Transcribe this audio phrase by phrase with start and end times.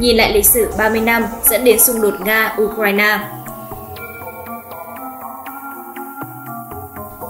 [0.00, 3.18] nhìn lại lịch sử 30 năm dẫn đến xung đột Nga-Ukraine.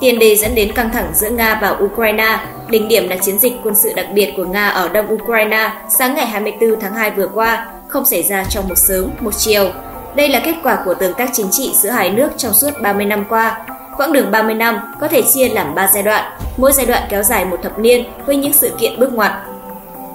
[0.00, 2.38] Tiền đề dẫn đến căng thẳng giữa Nga và Ukraine,
[2.68, 6.14] đỉnh điểm là chiến dịch quân sự đặc biệt của Nga ở đông Ukraine sáng
[6.14, 9.70] ngày 24 tháng 2 vừa qua, không xảy ra trong một sớm, một chiều.
[10.14, 13.06] Đây là kết quả của tương tác chính trị giữa hai nước trong suốt 30
[13.06, 13.66] năm qua.
[13.96, 17.22] Quãng đường 30 năm có thể chia làm 3 giai đoạn, mỗi giai đoạn kéo
[17.22, 19.32] dài một thập niên với những sự kiện bước ngoặt.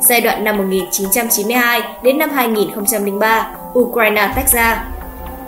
[0.02, 4.86] Giai đoạn năm 1992 đến năm 2003, Ukraine tách ra,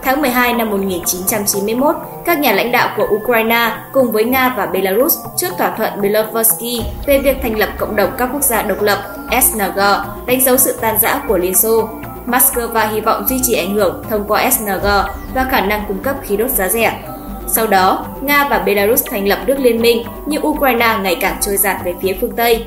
[0.08, 1.96] Tháng 12 năm 1991,
[2.26, 6.82] các nhà lãnh đạo của Ukraine cùng với Nga và Belarus chốt thỏa thuận Beloversky
[7.06, 9.00] về việc thành lập cộng đồng các quốc gia độc lập
[9.42, 9.80] SNG,
[10.26, 11.90] đánh dấu sự tan rã của Liên Xô.
[12.28, 14.86] Moscow hy vọng duy trì ảnh hưởng thông qua SNG
[15.34, 17.00] và khả năng cung cấp khí đốt giá rẻ.
[17.48, 21.58] Sau đó, Nga và Belarus thành lập nước liên minh, nhưng Ukraine ngày càng trôi
[21.58, 22.66] dạt về phía phương Tây.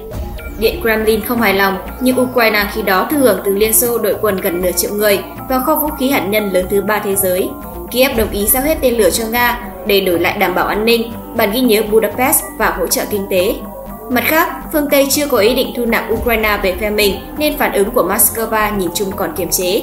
[0.61, 4.17] Điện Kremlin không hài lòng, nhưng Ukraine khi đó thừa hưởng từ Liên Xô đội
[4.21, 5.19] quân gần nửa triệu người
[5.49, 7.49] và kho vũ khí hạt nhân lớn thứ ba thế giới.
[7.91, 10.85] Kiev đồng ý giao hết tên lửa cho Nga để đổi lại đảm bảo an
[10.85, 13.55] ninh, bản ghi nhớ Budapest và hỗ trợ kinh tế.
[14.11, 17.59] Mặt khác, phương Tây chưa có ý định thu nạp Ukraine về phe mình nên
[17.59, 19.83] phản ứng của Moscow nhìn chung còn kiềm chế.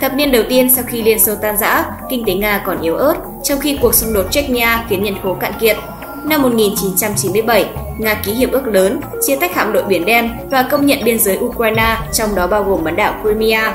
[0.00, 2.96] Thập niên đầu tiên sau khi Liên Xô tan rã, kinh tế Nga còn yếu
[2.96, 5.76] ớt, trong khi cuộc xung đột Chechnya khiến nhân khố cạn kiệt.
[6.28, 7.66] Năm 1997,
[7.98, 11.18] Nga ký hiệp ước lớn, chia tách hạm đội Biển Đen và công nhận biên
[11.18, 13.74] giới Ukraine, trong đó bao gồm bán đảo Crimea.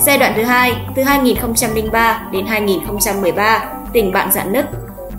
[0.00, 4.66] Giai đoạn thứ hai, từ 2003 đến 2013, tình bạn dạn nứt.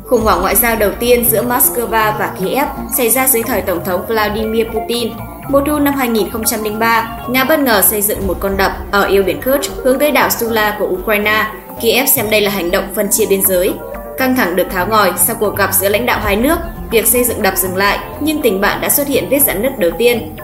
[0.07, 3.83] Khủng hoảng ngoại giao đầu tiên giữa Moscow và Kiev xảy ra dưới thời Tổng
[3.85, 5.13] thống Vladimir Putin.
[5.49, 9.41] Mùa thu năm 2003, Nga bất ngờ xây dựng một con đập ở eo biển
[9.41, 11.47] Kerch hướng tới đảo Sula của Ukraine.
[11.81, 13.73] Kiev xem đây là hành động phân chia biên giới.
[14.17, 16.55] Căng thẳng được tháo ngòi sau cuộc gặp giữa lãnh đạo hai nước,
[16.91, 19.79] việc xây dựng đập dừng lại, nhưng tình bạn đã xuất hiện vết giãn nứt
[19.79, 20.35] đầu tiên.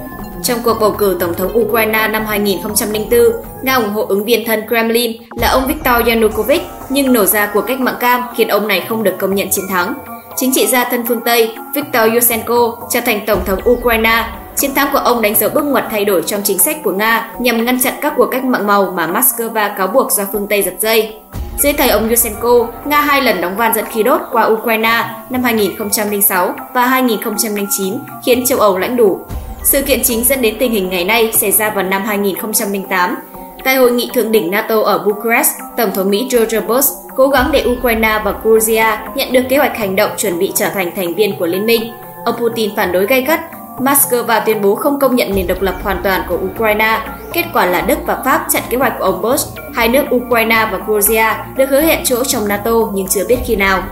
[0.43, 3.19] Trong cuộc bầu cử Tổng thống Ukraine năm 2004,
[3.63, 7.61] Nga ủng hộ ứng viên thân Kremlin là ông Viktor Yanukovych, nhưng nổ ra cuộc
[7.61, 9.93] cách mạng cam khiến ông này không được công nhận chiến thắng.
[10.35, 14.27] Chính trị gia thân phương Tây Viktor Yushchenko trở thành Tổng thống Ukraine.
[14.55, 17.31] Chiến thắng của ông đánh dấu bước ngoặt thay đổi trong chính sách của Nga
[17.39, 20.63] nhằm ngăn chặn các cuộc cách mạng màu mà Moscow cáo buộc do phương Tây
[20.63, 21.13] giật dây.
[21.61, 25.43] Dưới thời ông Yushchenko, Nga hai lần đóng van dẫn khí đốt qua Ukraine năm
[25.43, 27.93] 2006 và 2009
[28.25, 29.19] khiến châu Âu lãnh đủ.
[29.63, 33.15] Sự kiện chính dẫn đến tình hình ngày nay xảy ra vào năm 2008.
[33.63, 37.49] Tại hội nghị thượng đỉnh NATO ở Bucharest, Tổng thống Mỹ George Bush cố gắng
[37.51, 41.13] để Ukraine và Georgia nhận được kế hoạch hành động chuẩn bị trở thành thành
[41.13, 41.91] viên của liên minh.
[42.25, 43.39] Ông Putin phản đối gay gắt
[43.81, 46.99] Moscow tuyên bố không công nhận nền độc lập hoàn toàn của Ukraine.
[47.33, 49.47] Kết quả là Đức và Pháp chặn kế hoạch của ông Bush.
[49.73, 53.55] Hai nước Ukraine và Georgia được hứa hẹn chỗ trong NATO nhưng chưa biết khi
[53.55, 53.83] nào.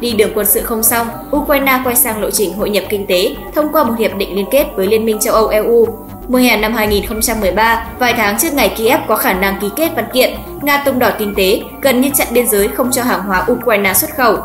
[0.00, 1.06] Đi đường quân sự không xong,
[1.36, 4.46] Ukraine quay sang lộ trình hội nhập kinh tế thông qua một hiệp định liên
[4.50, 5.86] kết với Liên minh châu Âu EU.
[6.28, 10.04] Mùa hè năm 2013, vài tháng trước ngày Kiev có khả năng ký kết văn
[10.12, 13.46] kiện, Nga tung đỏ kinh tế, gần như chặn biên giới không cho hàng hóa
[13.52, 14.36] Ukraine xuất khẩu.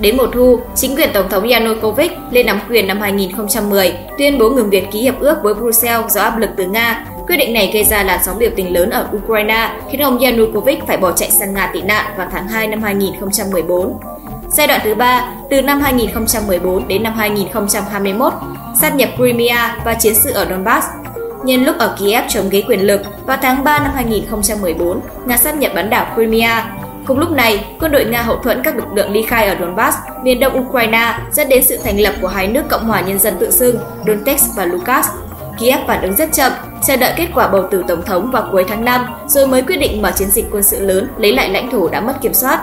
[0.00, 4.50] Đến mùa thu, chính quyền Tổng thống Yanukovych lên nắm quyền năm 2010 tuyên bố
[4.50, 7.06] ngừng việc ký hiệp ước với Brussels do áp lực từ Nga.
[7.26, 10.86] Quyết định này gây ra làn sóng biểu tình lớn ở Ukraine, khiến ông Yanukovych
[10.86, 13.96] phải bỏ chạy sang Nga tị nạn vào tháng 2 năm 2014.
[14.50, 18.32] Giai đoạn thứ ba, từ năm 2014 đến năm 2021,
[18.80, 20.86] sát nhập Crimea và chiến sự ở Donbass.
[21.44, 25.56] Nhân lúc ở Kiev chống ghế quyền lực, vào tháng 3 năm 2014, Nga sát
[25.56, 26.70] nhập bán đảo Crimea.
[27.10, 29.96] Cùng lúc này, quân đội Nga hậu thuẫn các lực lượng ly khai ở Donbass,
[30.22, 33.34] miền đông Ukraine, dẫn đến sự thành lập của hai nước Cộng hòa Nhân dân
[33.40, 35.10] tự xưng Donetsk và Lugansk.
[35.58, 36.52] Kiev phản ứng rất chậm,
[36.86, 39.76] chờ đợi kết quả bầu cử tổng thống vào cuối tháng 5, rồi mới quyết
[39.76, 42.60] định mở chiến dịch quân sự lớn lấy lại lãnh thổ đã mất kiểm soát.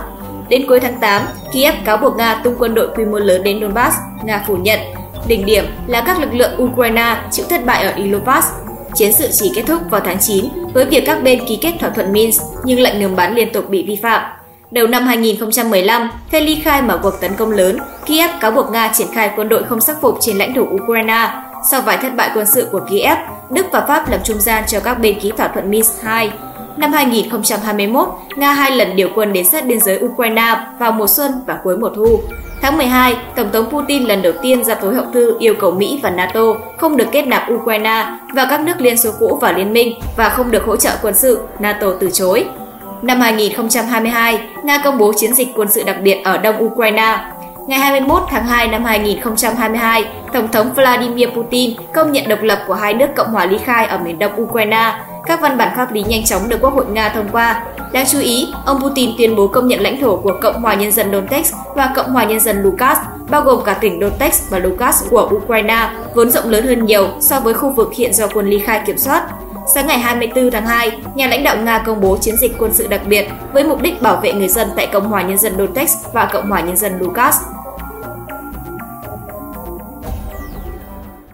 [0.50, 1.22] Đến cuối tháng 8,
[1.54, 4.80] Kiev cáo buộc Nga tung quân đội quy mô lớn đến Donbass, Nga phủ nhận.
[5.28, 8.46] Đỉnh điểm là các lực lượng Ukraine chịu thất bại ở Ilovas.
[8.96, 11.90] Chiến sự chỉ kết thúc vào tháng 9 với việc các bên ký kết thỏa
[11.90, 14.37] thuận Minsk nhưng lệnh ngừng bắn liên tục bị vi phạm.
[14.72, 18.92] Đầu năm 2015, phe ly khai mở cuộc tấn công lớn, Kiev cáo buộc Nga
[18.94, 21.30] triển khai quân đội không sắc phục trên lãnh thổ Ukraine.
[21.72, 23.18] Sau vài thất bại quân sự của Kiev,
[23.50, 26.32] Đức và Pháp làm trung gian cho các bên ký thỏa thuận Minsk II.
[26.78, 31.32] Năm 2021, Nga hai lần điều quân đến sát biên giới Ukraine vào mùa xuân
[31.48, 32.20] và cuối mùa thu.
[32.62, 36.00] Tháng 12, Tổng thống Putin lần đầu tiên ra tối hậu thư yêu cầu Mỹ
[36.04, 39.74] và NATO không được kết nạp Ukraine và các nước Liên Xô cũ vào liên
[39.74, 42.46] minh và không được hỗ trợ quân sự, NATO từ chối.
[43.02, 47.18] Năm 2022, Nga công bố chiến dịch quân sự đặc biệt ở đông Ukraine.
[47.68, 52.74] Ngày 21 tháng 2 năm 2022, Tổng thống Vladimir Putin công nhận độc lập của
[52.74, 54.94] hai nước Cộng hòa ly khai ở miền đông Ukraine
[55.28, 57.64] các văn bản pháp lý nhanh chóng được Quốc hội Nga thông qua.
[57.92, 60.92] Đáng chú ý, ông Putin tuyên bố công nhận lãnh thổ của Cộng hòa Nhân
[60.92, 62.98] dân Donetsk và Cộng hòa Nhân dân Lukas,
[63.30, 67.40] bao gồm cả tỉnh Donetsk và Lukas của Ukraine, vốn rộng lớn hơn nhiều so
[67.40, 69.24] với khu vực hiện do quân ly khai kiểm soát.
[69.74, 72.88] Sáng ngày 24 tháng 2, nhà lãnh đạo Nga công bố chiến dịch quân sự
[72.88, 76.14] đặc biệt với mục đích bảo vệ người dân tại Cộng hòa Nhân dân Donetsk
[76.14, 77.57] và Cộng hòa Nhân dân Lugansk.